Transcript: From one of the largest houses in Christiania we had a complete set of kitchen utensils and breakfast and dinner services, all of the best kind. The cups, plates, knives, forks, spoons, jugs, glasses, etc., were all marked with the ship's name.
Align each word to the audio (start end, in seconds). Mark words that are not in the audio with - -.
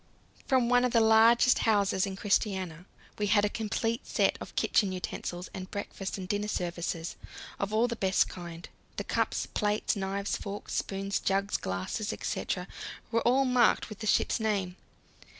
From 0.47 0.67
one 0.67 0.83
of 0.83 0.93
the 0.93 0.99
largest 0.99 1.59
houses 1.59 2.07
in 2.07 2.15
Christiania 2.15 2.85
we 3.19 3.27
had 3.27 3.45
a 3.45 3.49
complete 3.49 4.07
set 4.07 4.35
of 4.41 4.55
kitchen 4.55 4.91
utensils 4.91 5.47
and 5.53 5.69
breakfast 5.69 6.17
and 6.17 6.27
dinner 6.27 6.47
services, 6.47 7.15
all 7.59 7.83
of 7.83 7.89
the 7.89 7.95
best 7.95 8.27
kind. 8.27 8.67
The 8.97 9.03
cups, 9.03 9.45
plates, 9.45 9.95
knives, 9.95 10.35
forks, 10.37 10.73
spoons, 10.73 11.19
jugs, 11.19 11.55
glasses, 11.55 12.11
etc., 12.11 12.67
were 13.11 13.21
all 13.21 13.45
marked 13.45 13.89
with 13.89 13.99
the 13.99 14.07
ship's 14.07 14.39
name. 14.39 14.75